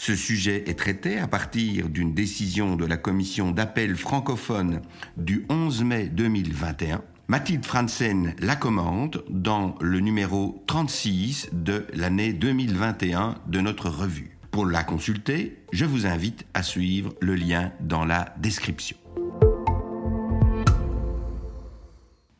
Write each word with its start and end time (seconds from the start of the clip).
Ce 0.00 0.14
sujet 0.14 0.62
est 0.68 0.78
traité 0.78 1.18
à 1.18 1.26
partir 1.26 1.88
d'une 1.88 2.14
décision 2.14 2.76
de 2.76 2.86
la 2.86 2.96
commission 2.96 3.50
d'appel 3.50 3.96
francophone 3.96 4.80
du 5.16 5.44
11 5.50 5.82
mai 5.82 6.06
2021. 6.06 7.02
Mathilde 7.26 7.66
Franzen 7.66 8.32
la 8.38 8.54
commande 8.54 9.24
dans 9.28 9.74
le 9.80 9.98
numéro 9.98 10.62
36 10.68 11.48
de 11.52 11.84
l'année 11.92 12.32
2021 12.32 13.34
de 13.48 13.60
notre 13.60 13.90
revue. 13.90 14.38
Pour 14.52 14.66
la 14.66 14.84
consulter, 14.84 15.58
je 15.72 15.84
vous 15.84 16.06
invite 16.06 16.46
à 16.54 16.62
suivre 16.62 17.12
le 17.20 17.34
lien 17.34 17.72
dans 17.80 18.04
la 18.04 18.34
description. 18.38 18.96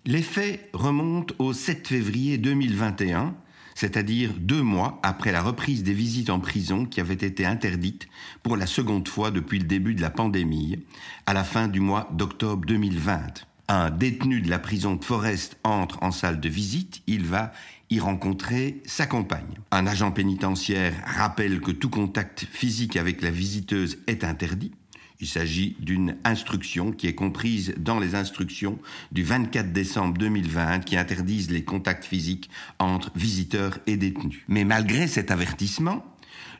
Les 0.06 0.22
faits 0.22 0.70
remontent 0.72 1.34
au 1.40 1.52
7 1.52 1.88
février 1.88 2.38
2021 2.38 3.34
c'est-à-dire 3.78 4.32
deux 4.36 4.62
mois 4.62 4.98
après 5.04 5.30
la 5.30 5.40
reprise 5.40 5.84
des 5.84 5.94
visites 5.94 6.30
en 6.30 6.40
prison 6.40 6.84
qui 6.84 7.00
avaient 7.00 7.14
été 7.14 7.46
interdites 7.46 8.08
pour 8.42 8.56
la 8.56 8.66
seconde 8.66 9.06
fois 9.06 9.30
depuis 9.30 9.60
le 9.60 9.66
début 9.66 9.94
de 9.94 10.00
la 10.00 10.10
pandémie, 10.10 10.80
à 11.26 11.32
la 11.32 11.44
fin 11.44 11.68
du 11.68 11.78
mois 11.78 12.08
d'octobre 12.12 12.66
2020. 12.66 13.44
Un 13.68 13.90
détenu 13.90 14.40
de 14.40 14.50
la 14.50 14.58
prison 14.58 14.96
de 14.96 15.04
Forest 15.04 15.58
entre 15.62 16.02
en 16.02 16.10
salle 16.10 16.40
de 16.40 16.48
visite, 16.48 17.02
il 17.06 17.24
va 17.24 17.52
y 17.88 18.00
rencontrer 18.00 18.82
sa 18.84 19.06
compagne. 19.06 19.60
Un 19.70 19.86
agent 19.86 20.10
pénitentiaire 20.10 20.94
rappelle 21.06 21.60
que 21.60 21.70
tout 21.70 21.88
contact 21.88 22.48
physique 22.50 22.96
avec 22.96 23.22
la 23.22 23.30
visiteuse 23.30 23.98
est 24.08 24.24
interdit. 24.24 24.72
Il 25.20 25.26
s'agit 25.26 25.76
d'une 25.80 26.16
instruction 26.22 26.92
qui 26.92 27.08
est 27.08 27.14
comprise 27.14 27.74
dans 27.76 27.98
les 27.98 28.14
instructions 28.14 28.78
du 29.10 29.24
24 29.24 29.72
décembre 29.72 30.16
2020 30.16 30.80
qui 30.80 30.96
interdisent 30.96 31.50
les 31.50 31.64
contacts 31.64 32.04
physiques 32.04 32.48
entre 32.78 33.10
visiteurs 33.16 33.78
et 33.88 33.96
détenus. 33.96 34.44
Mais 34.46 34.62
malgré 34.62 35.08
cet 35.08 35.32
avertissement, 35.32 36.04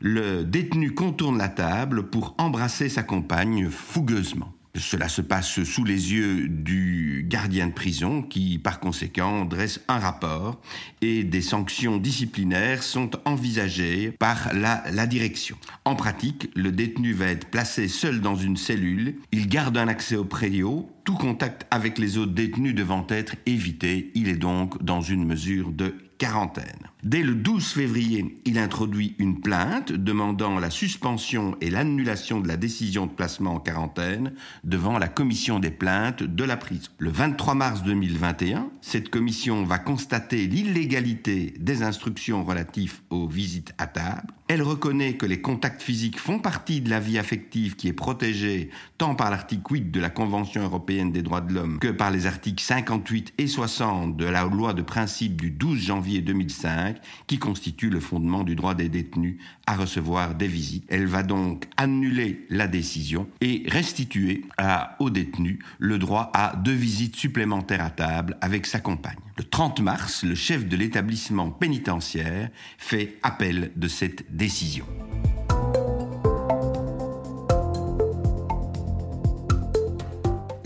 le 0.01 0.43
détenu 0.43 0.93
contourne 0.93 1.39
la 1.39 1.49
table 1.49 2.11
pour 2.11 2.35
embrasser 2.39 2.89
sa 2.89 3.05
compagne 3.05 3.71
fougueusement. 3.71 4.53
Cela 4.79 5.09
se 5.09 5.21
passe 5.21 5.63
sous 5.65 5.85
les 5.85 6.13
yeux 6.13 6.49
du 6.49 7.27
gardien 7.29 7.67
de 7.67 7.73
prison 7.73 8.23
qui, 8.23 8.59
par 8.59 8.81
conséquent, 8.81 9.45
dresse 9.45 9.81
un 9.89 9.99
rapport 9.99 10.61
et 11.03 11.25
des 11.25 11.43
sanctions 11.43 11.99
disciplinaires 11.99 12.83
sont 12.83 13.11
envisagées 13.25 14.13
par 14.13 14.53
la, 14.55 15.07
direction. 15.07 15.57
En 15.85 15.95
pratique, 15.95 16.51
le 16.55 16.71
détenu 16.71 17.13
va 17.13 17.27
être 17.27 17.49
placé 17.49 17.89
seul 17.89 18.21
dans 18.21 18.37
une 18.37 18.57
cellule, 18.57 19.17
il 19.33 19.49
garde 19.49 19.77
un 19.77 19.89
accès 19.89 20.17
au 20.17 20.25
préau, 20.25 20.91
tout 21.05 21.15
contact 21.15 21.67
avec 21.71 21.99
les 21.99 22.19
autres 22.19 22.33
détenus 22.33 22.75
devant 22.75 23.07
être 23.09 23.37
évité, 23.47 24.11
il 24.15 24.29
est 24.29 24.37
donc 24.37 24.83
dans 24.83 25.01
une 25.01 25.25
mesure 25.25 25.71
de 25.71 25.95
quarantaine. 26.19 26.89
Dès 27.05 27.23
le 27.23 27.37
12 27.37 27.65
février, 27.65 28.41
il 28.45 28.59
introduit 28.59 29.15
une 29.21 29.41
plainte 29.41 29.93
demandant 29.93 30.59
la 30.59 30.69
suspension 30.69 31.57
et 31.61 31.71
l'annulation 31.71 32.41
de 32.41 32.49
la 32.49 32.57
décision 32.57 33.07
de 33.07 33.13
placement 33.13 33.55
en 33.55 33.61
quarantaine 33.61 34.33
devant 34.65 34.99
la 34.99 35.07
commission 35.07 35.61
des 35.61 35.71
plaintes 35.71 36.25
de 36.25 36.43
la 36.43 36.57
prison. 36.57 36.91
Le 36.99 37.11
23 37.11 37.55
mars 37.55 37.85
2021, 37.85 38.71
cette 38.81 39.11
commission 39.11 39.63
va 39.63 39.79
constater 39.79 40.49
l'illégalité 40.49 41.55
des 41.61 41.85
instructions 41.85 42.43
relatives 42.43 43.01
aux 43.11 43.29
visites 43.29 43.73
à 43.79 43.87
table. 43.87 44.33
Elle 44.49 44.63
reconnaît 44.63 45.15
que 45.15 45.27
les 45.27 45.41
contacts 45.41 45.83
physiques 45.83 46.19
font 46.19 46.39
partie 46.39 46.81
de 46.81 46.89
la 46.91 47.01
vie 47.01 47.19
affective 47.19 47.77
qui 47.77 47.87
est 47.87 47.93
protégée 47.93 48.71
tant 48.97 49.15
par 49.15 49.31
l'article 49.31 49.73
8 49.73 49.91
de 49.93 50.01
la 50.01 50.09
Convention 50.11 50.63
européenne 50.63 51.13
des 51.13 51.23
droits 51.23 51.43
de 51.43 51.53
l'homme 51.53 51.79
que 51.79 51.89
par 51.89 52.11
les 52.11 52.27
articles 52.27 52.63
58 52.63 53.35
et 53.37 53.47
60 53.47 54.17
de 54.17 54.25
la 54.25 54.45
loi 54.45 54.73
de 54.73 54.81
principe 54.81 55.37
du 55.37 55.51
12 55.51 55.79
janvier 55.79 56.23
2005 56.23 56.88
qui 57.27 57.39
constitue 57.39 57.91
le 57.91 58.01
fondement 58.01 58.45
du 58.45 58.55
droit 58.55 58.75
des 58.75 58.89
détenus 58.89 59.37
à 59.67 59.77
recevoir 59.77 60.35
des 60.35 60.49
visites. 60.49 60.85
Elle 60.89 61.07
va 61.07 61.23
donc 61.23 61.67
annuler 61.77 62.47
la 62.51 62.67
décision 62.67 63.29
et 63.41 63.65
restituer 63.69 64.45
à, 64.57 64.97
aux 64.99 65.11
détenus 65.11 65.59
le 65.79 65.99
droit 65.99 66.31
à 66.35 66.57
deux 66.57 66.73
visites 66.73 67.17
supplémentaires 67.17 67.85
à 67.85 67.91
table 67.91 68.37
avec 68.41 68.67
sa 68.67 68.81
compagne. 68.81 69.19
Le 69.37 69.45
30 69.45 69.81
mars, 69.81 70.25
le 70.25 70.35
chef 70.35 70.67
de 70.67 70.77
l'établissement 70.77 71.51
pénitentiaire 71.51 72.51
fait 72.77 73.19
appel 73.23 73.71
de 73.77 73.89
cette 73.89 74.35
décision. 74.35 74.85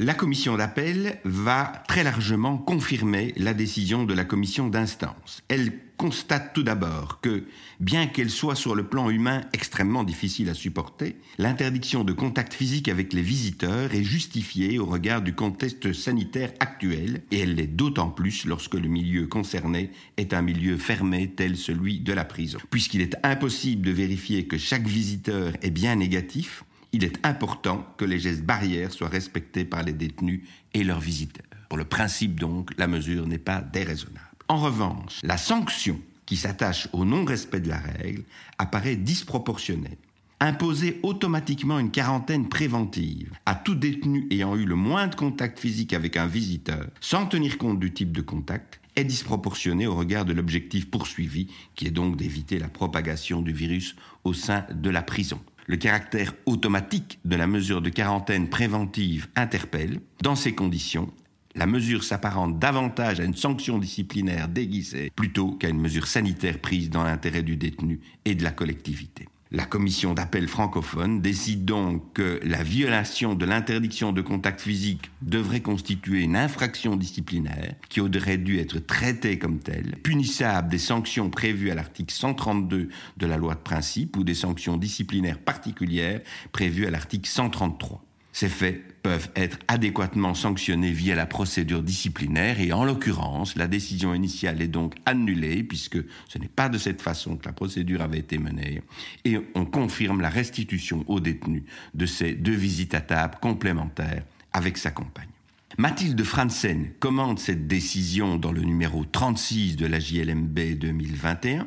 La 0.03 0.15
commission 0.15 0.57
d'appel 0.57 1.21
va 1.25 1.73
très 1.87 2.03
largement 2.03 2.59
confirmer 2.59 3.33
la 3.37 3.55
décision 3.55 4.03
de 4.03 4.13
la 4.15 4.25
commission 4.25 4.67
d'instance. 4.67 5.45
Elle 5.47 5.79
constate 5.97 6.53
tout 6.55 6.65
d'abord 6.65 7.21
que, 7.21 7.45
bien 7.79 8.09
qu'elle 8.09 8.31
soit 8.31 8.57
sur 8.57 8.75
le 8.75 8.83
plan 8.83 9.11
humain 9.11 9.43
extrêmement 9.53 10.03
difficile 10.03 10.49
à 10.49 10.55
supporter, 10.55 11.15
l'interdiction 11.39 12.03
de 12.03 12.13
contact 12.13 12.53
physique 12.53 12.89
avec 12.89 13.13
les 13.13 13.23
visiteurs 13.23 13.95
est 13.95 14.03
justifiée 14.03 14.81
au 14.81 14.87
regard 14.87 15.23
du 15.23 15.37
contexte 15.37 15.93
sanitaire 15.93 16.53
actuel, 16.59 17.23
et 17.31 17.39
elle 17.39 17.55
l'est 17.55 17.69
d'autant 17.69 18.11
plus 18.11 18.45
lorsque 18.45 18.75
le 18.75 18.89
milieu 18.89 19.29
concerné 19.29 19.93
est 20.17 20.35
un 20.35 20.43
milieu 20.43 20.79
fermé 20.79 21.31
tel 21.31 21.57
celui 21.57 22.01
de 22.01 22.13
la 22.13 22.25
prison. 22.25 22.59
Puisqu'il 22.71 23.03
est 23.03 23.15
impossible 23.23 23.87
de 23.87 23.93
vérifier 23.93 24.49
que 24.49 24.59
chaque 24.59 24.89
visiteur 24.89 25.53
est 25.63 25.71
bien 25.71 25.95
négatif, 25.95 26.65
il 26.93 27.05
est 27.05 27.25
important 27.27 27.87
que 27.97 28.05
les 28.05 28.19
gestes 28.19 28.45
barrières 28.45 28.93
soient 28.93 29.09
respectés 29.09 29.65
par 29.65 29.83
les 29.83 29.93
détenus 29.93 30.43
et 30.75 30.85
leurs 30.85 31.01
visiteurs. 31.01 31.47
Pour 31.69 31.79
le 31.79 31.85
principe 31.85 32.39
donc, 32.39 32.71
la 32.77 32.87
mesure 32.87 33.27
n'est 33.27 33.39
pas 33.39 33.63
déraisonnable. 33.63 34.21
En 34.49 34.59
revanche, 34.59 35.21
la 35.23 35.39
sanction 35.39 35.99
qui 36.27 36.37
s'attache 36.37 36.89
au 36.93 37.05
non-respect 37.05 37.61
de 37.61 37.69
la 37.69 37.79
règle 37.79 38.25
apparaît 38.59 38.97
disproportionnée. 38.97 39.99
Imposer 40.41 40.99
automatiquement 41.03 41.79
une 41.79 41.91
quarantaine 41.91 42.49
préventive 42.49 43.33
à 43.47 43.55
tout 43.55 43.77
détenu 43.77 44.27
ayant 44.31 44.57
eu 44.57 44.65
le 44.65 44.75
moindre 44.75 45.17
contact 45.17 45.59
physique 45.59 45.93
avec 45.93 46.17
un 46.17 46.27
visiteur, 46.27 46.89
sans 47.01 47.27
tenir 47.27 47.59
compte 47.59 47.79
du 47.79 47.93
type 47.93 48.13
de 48.13 48.23
contact, 48.23 48.81
est 48.97 49.05
disproportionné 49.05 49.87
au 49.87 49.95
regard 49.95 50.25
de 50.25 50.33
l'objectif 50.33 50.91
poursuivi, 50.91 51.49
qui 51.75 51.87
est 51.87 51.91
donc 51.91 52.17
d'éviter 52.17 52.59
la 52.59 52.69
propagation 52.69 53.41
du 53.41 53.53
virus 53.53 53.97
au 54.25 54.35
sein 54.35 54.67
de 54.75 54.91
la 54.91 55.03
prison. 55.03 55.41
Le 55.67 55.77
caractère 55.77 56.35
automatique 56.47 57.21
de 57.25 57.37
la 57.37 57.47
mesure 57.47 57.81
de 57.81 57.89
quarantaine 57.89 58.49
préventive 58.49 59.29
interpelle. 59.37 60.01
Dans 60.21 60.35
ces 60.35 60.55
conditions, 60.55 61.13
la 61.55 61.67
mesure 61.67 62.03
s'apparente 62.03 62.59
davantage 62.59 63.21
à 63.21 63.25
une 63.25 63.37
sanction 63.37 63.79
disciplinaire 63.79 64.49
déguisée 64.49 65.13
plutôt 65.15 65.53
qu'à 65.53 65.69
une 65.69 65.81
mesure 65.81 66.07
sanitaire 66.07 66.59
prise 66.59 66.91
dans 66.91 67.05
l'intérêt 67.05 67.43
du 67.43 67.57
détenu 67.57 68.01
et 68.25 68.35
de 68.35 68.43
la 68.43 68.51
collectivité. 68.51 69.29
La 69.55 69.67
commission 69.67 70.15
d'appel 70.15 70.49
francophone 70.49 71.21
décide 71.21 71.67
donc 71.67 72.15
que 72.15 72.41
la 72.43 72.63
violation 72.63 73.35
de 73.35 73.45
l'interdiction 73.45 74.11
de 74.11 74.23
contact 74.23 74.63
physique 74.63 75.11
devrait 75.21 75.61
constituer 75.61 76.23
une 76.23 76.37
infraction 76.37 76.97
disciplinaire 76.97 77.75
qui 77.91 78.01
aurait 78.01 78.39
dû 78.39 78.59
être 78.59 78.79
traitée 78.79 79.39
comme 79.39 79.59
telle, 79.59 79.97
punissable 80.03 80.71
des 80.71 80.79
sanctions 80.79 81.29
prévues 81.29 81.71
à 81.71 81.75
l'article 81.75 82.15
132 82.15 82.89
de 83.19 83.27
la 83.27 83.37
loi 83.37 83.55
de 83.55 83.61
principe 83.61 84.17
ou 84.17 84.25
des 84.25 84.33
sanctions 84.33 84.79
disciplinaires 84.79 85.39
particulières 85.39 86.23
prévues 86.53 86.87
à 86.87 86.91
l'article 86.91 87.29
133. 87.29 88.03
Ces 88.33 88.49
faits 88.49 89.03
peuvent 89.03 89.31
être 89.37 89.59
adéquatement 89.69 90.35
sanctionnés 90.35 90.93
via 90.93 91.15
la 91.15 91.27
procédure 91.27 91.83
disciplinaire 91.83 92.61
et 92.61 92.73
en 92.73 92.85
l'occurrence, 92.85 93.57
la 93.57 93.67
décision 93.67 94.15
initiale 94.15 94.63
est 94.63 94.69
donc 94.69 94.95
annulée 95.05 95.63
puisque 95.63 95.99
ce 96.29 96.39
n'est 96.39 96.49
pas 96.49 96.69
de 96.69 96.79
cette 96.79 97.03
façon 97.03 97.37
que 97.37 97.45
la 97.45 97.53
procédure 97.53 98.01
avait 98.01 98.19
été 98.19 98.39
menée 98.39 98.83
et 99.25 99.39
on 99.55 99.67
confirme 99.67 100.21
la 100.21 100.31
restitution 100.31 101.05
au 101.09 101.21
détenu 101.21 101.65
de 101.95 102.07
ces 102.07 102.33
deux 102.33 102.55
visites 102.55 102.95
à 102.95 103.01
table 103.01 103.37
complémentaires 103.41 104.25
avec 104.53 104.79
sa 104.79 104.91
compagne. 104.91 105.32
Mathilde 105.79 106.23
Franzen 106.23 106.91
commande 107.01 107.39
cette 107.39 107.67
décision 107.67 108.37
dans 108.37 108.53
le 108.53 108.61
numéro 108.61 109.07
36 109.07 109.77
de 109.77 109.87
la 109.87 109.99
JLMB 109.99 110.59
2021. 110.77 111.67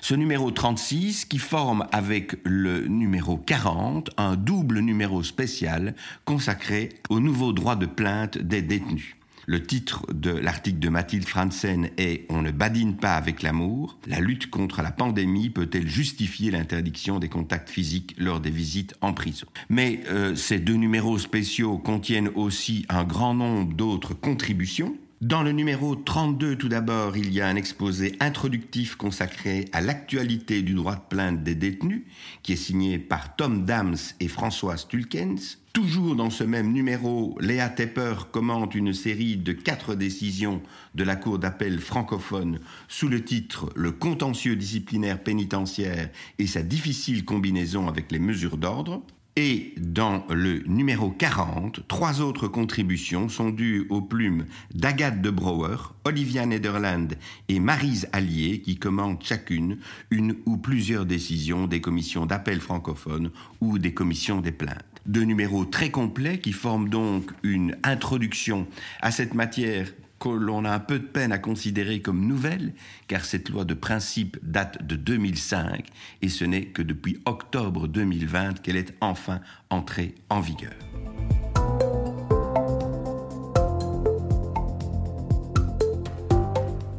Ce 0.00 0.14
numéro 0.14 0.50
36 0.50 1.26
qui 1.26 1.38
forme 1.38 1.86
avec 1.92 2.36
le 2.44 2.86
numéro 2.86 3.36
40 3.36 4.10
un 4.16 4.36
double 4.36 4.78
numéro 4.80 5.22
spécial 5.22 5.94
consacré 6.24 6.88
au 7.10 7.20
nouveau 7.20 7.52
droit 7.52 7.76
de 7.76 7.86
plainte 7.86 8.38
des 8.38 8.62
détenus. 8.62 9.14
Le 9.46 9.62
titre 9.62 10.06
de 10.12 10.30
l'article 10.30 10.78
de 10.78 10.88
Mathilde 10.88 11.26
Franzen 11.26 11.90
est 11.98 12.24
On 12.30 12.42
ne 12.42 12.50
badine 12.50 12.96
pas 12.96 13.14
avec 13.14 13.42
l'amour. 13.42 13.98
La 14.06 14.20
lutte 14.20 14.50
contre 14.50 14.82
la 14.82 14.90
pandémie 14.90 15.50
peut-elle 15.50 15.86
justifier 15.86 16.50
l'interdiction 16.50 17.18
des 17.18 17.28
contacts 17.28 17.68
physiques 17.68 18.14
lors 18.18 18.40
des 18.40 18.50
visites 18.50 18.94
en 19.00 19.12
prison? 19.12 19.46
Mais 19.68 20.00
euh, 20.08 20.34
ces 20.34 20.58
deux 20.58 20.74
numéros 20.74 21.18
spéciaux 21.18 21.78
contiennent 21.78 22.30
aussi 22.34 22.86
un 22.88 23.04
grand 23.04 23.34
nombre 23.34 23.74
d'autres 23.74 24.14
contributions 24.14 24.96
dans 25.20 25.42
le 25.42 25.52
numéro 25.52 25.96
32, 25.96 26.56
tout 26.56 26.68
d'abord, 26.68 27.16
il 27.16 27.32
y 27.32 27.40
a 27.40 27.48
un 27.48 27.56
exposé 27.56 28.14
introductif 28.20 28.96
consacré 28.96 29.64
à 29.72 29.80
l'actualité 29.80 30.60
du 30.60 30.74
droit 30.74 30.96
de 30.96 31.00
plainte 31.08 31.42
des 31.42 31.54
détenus, 31.54 32.02
qui 32.42 32.52
est 32.52 32.56
signé 32.56 32.98
par 32.98 33.34
Tom 33.34 33.64
Dams 33.64 33.96
et 34.20 34.28
Françoise 34.28 34.86
Tulkens. 34.86 35.56
Toujours 35.74 36.14
dans 36.14 36.30
ce 36.30 36.44
même 36.44 36.70
numéro, 36.70 37.36
Léa 37.40 37.68
Tepper 37.68 38.14
commente 38.30 38.76
une 38.76 38.94
série 38.94 39.36
de 39.36 39.50
quatre 39.50 39.96
décisions 39.96 40.62
de 40.94 41.02
la 41.02 41.16
Cour 41.16 41.40
d'appel 41.40 41.80
francophone 41.80 42.60
sous 42.86 43.08
le 43.08 43.24
titre 43.24 43.72
Le 43.74 43.90
contentieux 43.90 44.54
disciplinaire 44.54 45.20
pénitentiaire 45.20 46.10
et 46.38 46.46
sa 46.46 46.62
difficile 46.62 47.24
combinaison 47.24 47.88
avec 47.88 48.12
les 48.12 48.20
mesures 48.20 48.56
d'ordre. 48.56 49.02
Et 49.36 49.74
dans 49.78 50.24
le 50.30 50.60
numéro 50.60 51.10
40, 51.10 51.88
trois 51.88 52.20
autres 52.20 52.46
contributions 52.46 53.28
sont 53.28 53.50
dues 53.50 53.84
aux 53.90 54.00
plumes 54.00 54.46
d'Agathe 54.72 55.22
de 55.22 55.30
Brouwer, 55.30 55.76
Olivia 56.04 56.46
Nederland 56.46 57.08
et 57.48 57.58
Marise 57.58 58.08
Allier 58.12 58.60
qui 58.60 58.76
commentent 58.76 59.24
chacune 59.24 59.78
une 60.12 60.36
ou 60.46 60.56
plusieurs 60.56 61.04
décisions 61.04 61.66
des 61.66 61.80
commissions 61.80 62.26
d'appel 62.26 62.60
francophones 62.60 63.32
ou 63.60 63.80
des 63.80 63.92
commissions 63.92 64.40
des 64.40 64.52
plaintes. 64.52 64.84
Deux 65.06 65.24
numéros 65.24 65.64
très 65.64 65.90
complets 65.90 66.38
qui 66.38 66.52
forment 66.52 66.88
donc 66.88 67.32
une 67.42 67.76
introduction 67.82 68.68
à 69.02 69.10
cette 69.10 69.34
matière 69.34 69.88
que 70.24 70.30
l'on 70.30 70.64
a 70.64 70.70
un 70.70 70.80
peu 70.80 70.98
de 70.98 71.04
peine 71.04 71.32
à 71.32 71.38
considérer 71.38 72.00
comme 72.00 72.26
nouvelle, 72.26 72.72
car 73.08 73.26
cette 73.26 73.50
loi 73.50 73.66
de 73.66 73.74
principe 73.74 74.38
date 74.42 74.86
de 74.86 74.96
2005 74.96 75.86
et 76.22 76.30
ce 76.30 76.46
n'est 76.46 76.64
que 76.64 76.80
depuis 76.80 77.18
octobre 77.26 77.88
2020 77.88 78.62
qu'elle 78.62 78.76
est 78.76 78.94
enfin 79.02 79.40
entrée 79.68 80.14
en 80.30 80.40
vigueur. 80.40 80.72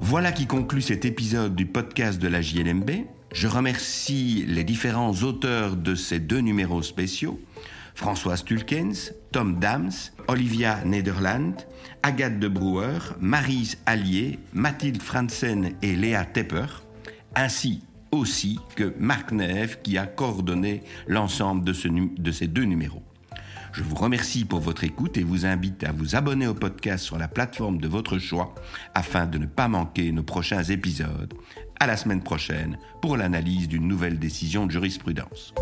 Voilà 0.01 0.31
qui 0.31 0.45
conclut 0.45 0.83
cet 0.83 1.04
épisode 1.04 1.56
du 1.56 1.66
podcast 1.66 2.21
de 2.21 2.28
la 2.28 2.44
JLMB. 2.44 2.92
Je 3.33 3.48
remercie 3.48 4.45
les 4.48 4.63
différents 4.63 5.13
auteurs 5.24 5.78
de 5.78 5.95
ces 5.95 6.19
deux 6.19 6.42
numéros 6.42 6.83
spéciaux. 6.83 7.39
Françoise 7.95 8.44
Tulkens, 8.44 9.13
Tom 9.31 9.59
Dams, 9.59 10.12
Olivia 10.27 10.83
Nederland, 10.86 11.56
Agathe 12.03 12.39
de 12.39 12.47
Brouwer, 12.47 13.00
Marise 13.19 13.77
Allier, 13.86 14.38
Mathilde 14.53 15.01
Franzen 15.01 15.71
et 15.81 15.95
Léa 15.95 16.25
Tepper, 16.25 16.68
ainsi 17.36 17.81
aussi 18.12 18.59
que 18.75 18.94
Marc 19.00 19.31
Neve 19.31 19.80
qui 19.81 19.97
a 19.97 20.06
coordonné 20.06 20.83
l'ensemble 21.07 21.63
de, 21.63 21.74
de 22.21 22.31
ces 22.31 22.47
deux 22.47 22.63
numéros. 22.63 23.03
Je 23.71 23.83
vous 23.83 23.95
remercie 23.95 24.45
pour 24.45 24.62
votre 24.62 24.86
écoute 24.86 25.18
et 25.18 25.24
vous 25.24 25.45
invite 25.45 25.83
à 25.83 25.92
vous 25.92 26.15
abonner 26.15 26.47
au 26.47 26.53
podcast 26.53 27.03
sur 27.03 27.18
la 27.18 27.27
plateforme 27.27 27.77
de 27.77 27.89
votre 27.89 28.19
choix 28.19 28.56
afin 28.94 29.25
de 29.25 29.38
ne 29.38 29.45
pas 29.45 29.68
manquer 29.68 30.13
nos 30.13 30.24
prochains 30.24 30.63
épisodes. 30.63 31.33
À 31.77 31.88
la 31.88 31.97
semaine 31.97 32.24
prochaine 32.24 32.77
pour 33.01 33.18
l'analyse 33.18 33.68
d'une 33.68 33.88
nouvelle 33.88 34.18
décision 34.18 34.65
de 34.65 34.71
jurisprudence. 34.71 35.53